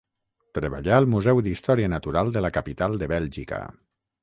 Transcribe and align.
Treballà 0.57 0.95
al 1.01 1.07
Museu 1.15 1.41
d'Història 1.49 1.91
Natural 1.95 2.33
de 2.39 2.45
la 2.47 2.53
capital 2.57 3.01
de 3.03 3.13
Bèlgica. 3.15 3.63